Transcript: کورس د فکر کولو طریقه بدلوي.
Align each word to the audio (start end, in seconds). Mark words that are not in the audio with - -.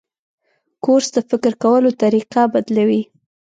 کورس 0.83 1.07
د 1.15 1.17
فکر 1.29 1.53
کولو 1.63 1.89
طریقه 2.03 2.41
بدلوي. 2.53 3.01